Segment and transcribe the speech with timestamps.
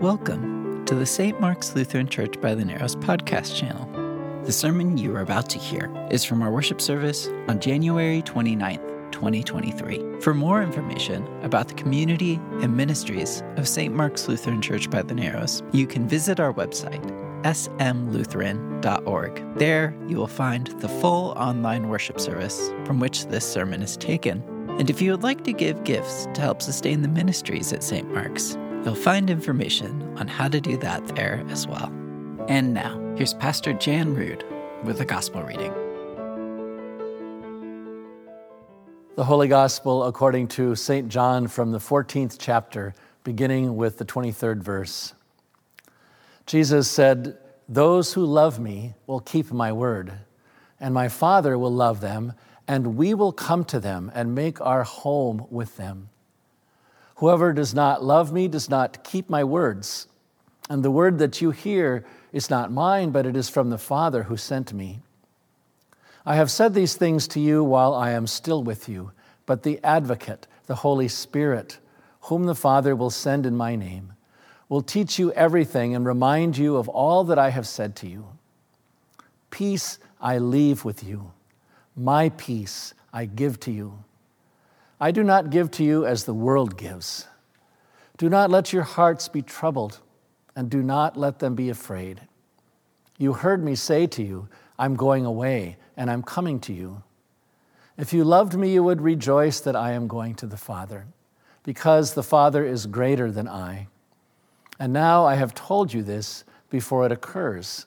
[0.00, 1.40] Welcome to the St.
[1.40, 3.88] Mark's Lutheran Church by the Narrows podcast channel.
[4.44, 9.12] The sermon you are about to hear is from our worship service on January 29th,
[9.12, 10.20] 2023.
[10.20, 13.94] For more information about the community and ministries of St.
[13.94, 17.02] Mark's Lutheran Church by the Narrows, you can visit our website,
[17.44, 19.58] smlutheran.org.
[19.58, 24.44] There you will find the full online worship service from which this sermon is taken.
[24.78, 28.12] And if you would like to give gifts to help sustain the ministries at St.
[28.12, 31.92] Mark's, you'll find information on how to do that there as well.
[32.48, 34.44] And now, here's Pastor Jan Rood
[34.82, 35.72] with a Gospel reading.
[39.14, 41.08] The Holy Gospel according to St.
[41.08, 45.14] John from the 14th chapter, beginning with the 23rd verse.
[46.46, 47.38] Jesus said,
[47.68, 50.14] Those who love me will keep my word,
[50.80, 52.32] and my Father will love them,
[52.66, 56.08] and we will come to them and make our home with them.
[57.16, 60.08] Whoever does not love me does not keep my words,
[60.68, 64.24] and the word that you hear is not mine, but it is from the Father
[64.24, 65.00] who sent me.
[66.26, 69.12] I have said these things to you while I am still with you,
[69.46, 71.78] but the Advocate, the Holy Spirit,
[72.22, 74.14] whom the Father will send in my name,
[74.68, 78.26] will teach you everything and remind you of all that I have said to you.
[79.50, 81.32] Peace I leave with you,
[81.96, 84.04] my peace I give to you.
[85.00, 87.26] I do not give to you as the world gives.
[88.16, 90.00] Do not let your hearts be troubled,
[90.56, 92.20] and do not let them be afraid.
[93.18, 97.02] You heard me say to you, I'm going away, and I'm coming to you.
[97.96, 101.06] If you loved me, you would rejoice that I am going to the Father,
[101.62, 103.86] because the Father is greater than I.
[104.80, 107.86] And now I have told you this before it occurs,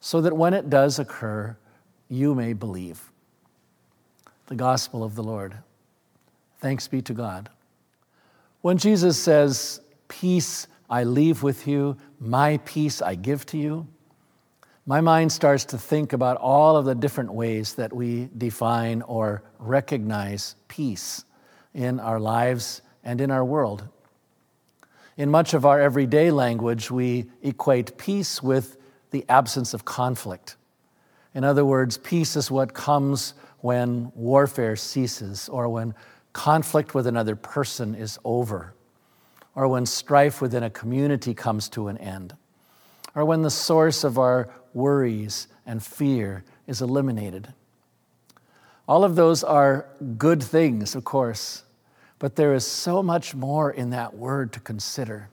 [0.00, 1.56] so that when it does occur,
[2.08, 3.12] you may believe.
[4.46, 5.56] The Gospel of the Lord.
[6.58, 7.48] Thanks be to God.
[8.60, 13.86] When Jesus says, Peace I leave with you, my peace I give to you,
[14.86, 19.42] my mind starts to think about all of the different ways that we define or
[19.58, 21.24] recognize peace
[21.72, 23.88] in our lives and in our world.
[25.16, 28.76] In much of our everyday language, we equate peace with
[29.10, 30.56] the absence of conflict.
[31.34, 33.32] In other words, peace is what comes
[33.64, 35.94] when warfare ceases, or when
[36.34, 38.74] conflict with another person is over,
[39.54, 42.36] or when strife within a community comes to an end,
[43.14, 47.54] or when the source of our worries and fear is eliminated.
[48.86, 49.86] All of those are
[50.18, 51.62] good things, of course,
[52.18, 55.30] but there is so much more in that word to consider,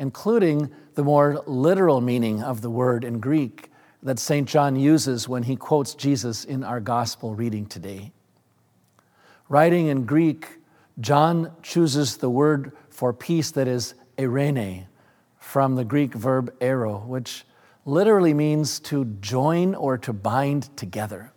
[0.00, 3.70] including the more literal meaning of the word in Greek
[4.02, 4.48] that St.
[4.48, 8.12] John uses when he quotes Jesus in our gospel reading today.
[9.48, 10.58] Writing in Greek,
[11.00, 14.86] John chooses the word for peace that is eirene,
[15.38, 17.44] from the Greek verb ero, which
[17.84, 21.32] literally means to join or to bind together.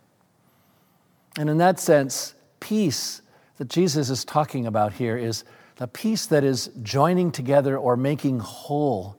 [1.38, 3.22] And in that sense, peace
[3.58, 5.44] that Jesus is talking about here is
[5.76, 9.19] the peace that is joining together or making whole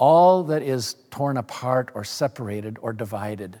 [0.00, 3.60] all that is torn apart or separated or divided.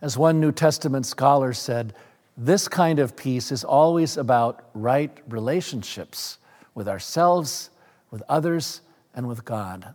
[0.00, 1.94] As one New Testament scholar said,
[2.36, 6.38] this kind of peace is always about right relationships
[6.74, 7.70] with ourselves,
[8.10, 8.80] with others,
[9.14, 9.94] and with God.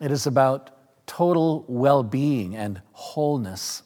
[0.00, 0.70] It is about
[1.06, 3.82] total well being and wholeness.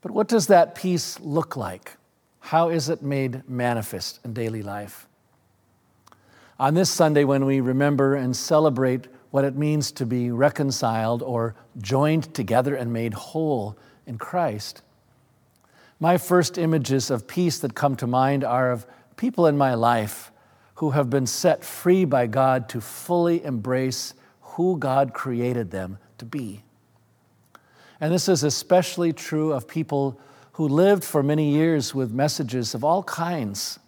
[0.00, 1.96] But what does that peace look like?
[2.40, 5.07] How is it made manifest in daily life?
[6.60, 11.54] On this Sunday, when we remember and celebrate what it means to be reconciled or
[11.80, 14.82] joined together and made whole in Christ,
[16.00, 18.86] my first images of peace that come to mind are of
[19.16, 20.32] people in my life
[20.76, 26.24] who have been set free by God to fully embrace who God created them to
[26.24, 26.64] be.
[28.00, 30.20] And this is especially true of people
[30.52, 33.78] who lived for many years with messages of all kinds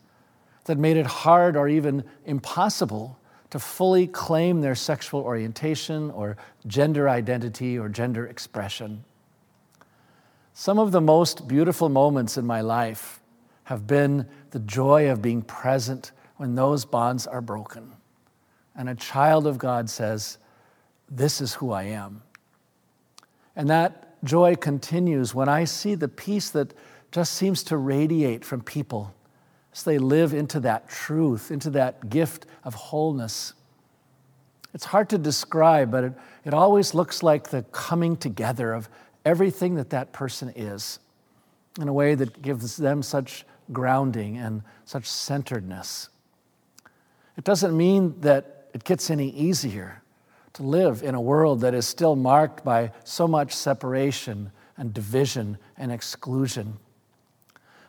[0.71, 3.19] that made it hard or even impossible
[3.51, 9.03] to fully claim their sexual orientation or gender identity or gender expression.
[10.55, 13.21] Some of the most beautiful moments in my life
[13.65, 17.91] have been the joy of being present when those bonds are broken.
[18.77, 20.39] And a child of God says,
[21.11, 22.23] This is who I am.
[23.57, 26.75] And that joy continues when I see the peace that
[27.11, 29.13] just seems to radiate from people
[29.85, 33.55] they live into that truth, into that gift of wholeness.
[34.75, 36.13] It's hard to describe, but it,
[36.45, 38.89] it always looks like the coming together of
[39.25, 40.99] everything that that person is
[41.81, 46.09] in a way that gives them such grounding and such centeredness.
[47.37, 50.03] It doesn't mean that it gets any easier
[50.55, 55.59] to live in a world that is still marked by so much separation and division
[55.77, 56.79] and exclusion.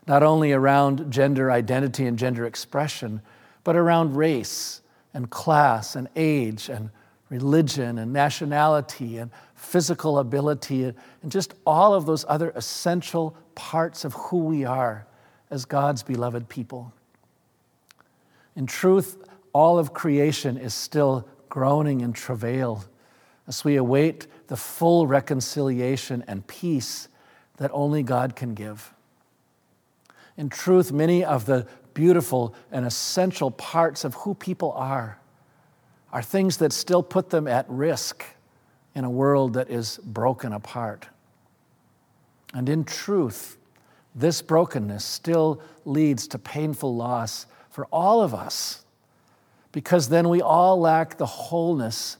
[0.07, 3.21] Not only around gender identity and gender expression,
[3.63, 4.81] but around race
[5.13, 6.89] and class and age and
[7.29, 10.83] religion and nationality and physical ability
[11.21, 15.05] and just all of those other essential parts of who we are
[15.49, 16.91] as God's beloved people.
[18.55, 22.83] In truth, all of creation is still groaning in travail
[23.47, 27.07] as we await the full reconciliation and peace
[27.57, 28.93] that only God can give.
[30.37, 35.19] In truth, many of the beautiful and essential parts of who people are
[36.11, 38.25] are things that still put them at risk
[38.95, 41.07] in a world that is broken apart.
[42.53, 43.57] And in truth,
[44.13, 48.83] this brokenness still leads to painful loss for all of us
[49.71, 52.17] because then we all lack the wholeness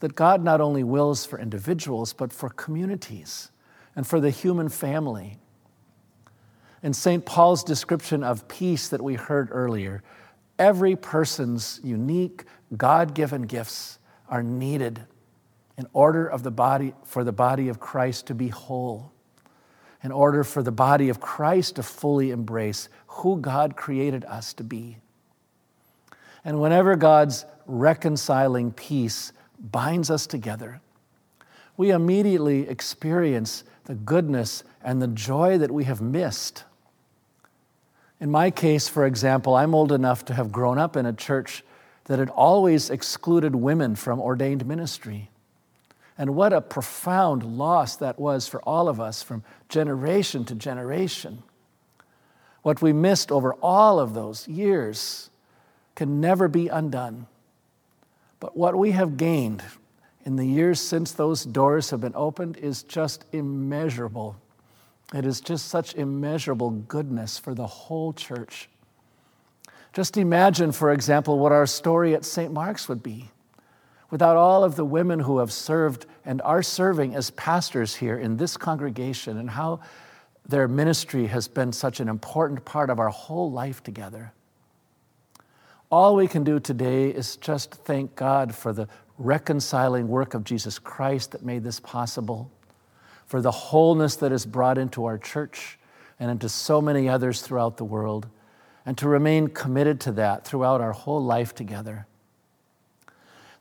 [0.00, 3.50] that God not only wills for individuals, but for communities
[3.96, 5.38] and for the human family.
[6.82, 7.24] In St.
[7.24, 10.02] Paul's description of peace that we heard earlier,
[10.58, 12.44] every person's unique,
[12.76, 13.98] God given gifts
[14.28, 15.00] are needed
[15.78, 19.12] in order of the body, for the body of Christ to be whole,
[20.02, 24.64] in order for the body of Christ to fully embrace who God created us to
[24.64, 24.98] be.
[26.44, 30.80] And whenever God's reconciling peace binds us together,
[31.76, 36.64] we immediately experience the goodness and the joy that we have missed.
[38.22, 41.64] In my case, for example, I'm old enough to have grown up in a church
[42.04, 45.28] that had always excluded women from ordained ministry.
[46.16, 51.42] And what a profound loss that was for all of us from generation to generation.
[52.62, 55.30] What we missed over all of those years
[55.96, 57.26] can never be undone.
[58.38, 59.64] But what we have gained
[60.24, 64.36] in the years since those doors have been opened is just immeasurable.
[65.12, 68.68] It is just such immeasurable goodness for the whole church.
[69.92, 72.52] Just imagine, for example, what our story at St.
[72.52, 73.30] Mark's would be
[74.10, 78.36] without all of the women who have served and are serving as pastors here in
[78.36, 79.80] this congregation and how
[80.46, 84.32] their ministry has been such an important part of our whole life together.
[85.90, 88.86] All we can do today is just thank God for the
[89.18, 92.50] reconciling work of Jesus Christ that made this possible,
[93.32, 95.78] for the wholeness that is brought into our church
[96.20, 98.28] and into so many others throughout the world,
[98.84, 102.06] and to remain committed to that throughout our whole life together.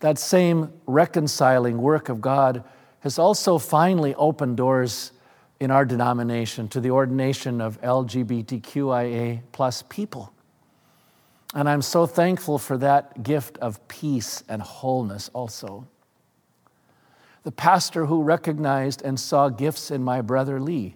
[0.02, 2.66] That same reconciling work of God
[3.00, 5.14] has also finally opened doors
[5.62, 10.34] in our denomination to the ordination of LGBTQIA plus people.
[11.56, 15.88] And I'm so thankful for that gift of peace and wholeness also.
[17.44, 20.96] The pastor who recognized and saw gifts in my brother Lee,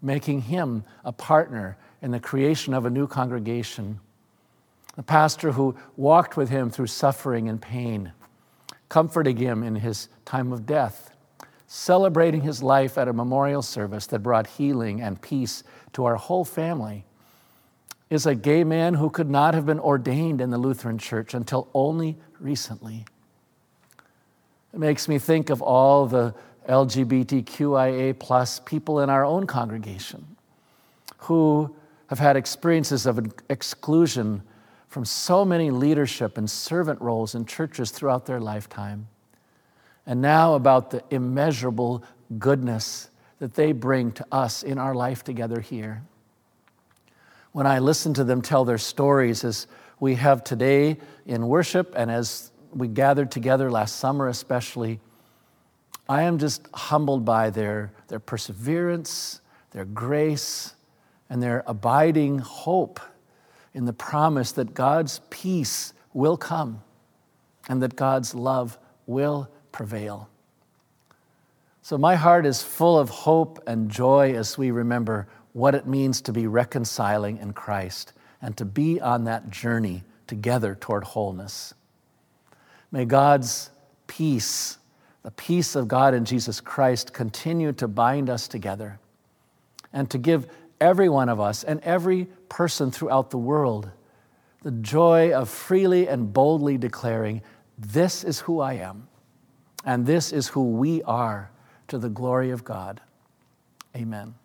[0.00, 3.98] making him a partner in the creation of a new congregation.
[4.94, 8.12] The pastor who walked with him through suffering and pain,
[8.88, 11.10] comforting him in his time of death,
[11.66, 16.44] celebrating his life at a memorial service that brought healing and peace to our whole
[16.44, 17.04] family
[18.10, 21.68] is a gay man who could not have been ordained in the Lutheran Church until
[21.74, 23.04] only recently.
[24.74, 26.34] It makes me think of all the
[26.68, 30.36] LGBTQIA plus people in our own congregation
[31.18, 31.76] who
[32.08, 34.42] have had experiences of exclusion
[34.88, 39.06] from so many leadership and servant roles in churches throughout their lifetime.
[40.06, 42.02] And now about the immeasurable
[42.40, 46.02] goodness that they bring to us in our life together here
[47.54, 49.68] when I listen to them tell their stories, as
[50.00, 55.00] we have today in worship and as we gathered together last summer, especially,
[56.08, 59.40] I am just humbled by their, their perseverance,
[59.70, 60.74] their grace,
[61.30, 63.00] and their abiding hope
[63.72, 66.82] in the promise that God's peace will come
[67.68, 70.28] and that God's love will prevail.
[71.82, 76.20] So, my heart is full of hope and joy as we remember what it means
[76.22, 81.74] to be reconciling in Christ and to be on that journey together toward wholeness.
[82.94, 83.70] May God's
[84.06, 84.78] peace,
[85.24, 89.00] the peace of God in Jesus Christ, continue to bind us together
[89.92, 90.46] and to give
[90.80, 93.90] every one of us and every person throughout the world
[94.62, 97.42] the joy of freely and boldly declaring,
[97.76, 99.08] This is who I am,
[99.84, 101.50] and this is who we are
[101.88, 103.00] to the glory of God.
[103.96, 104.36] Amen.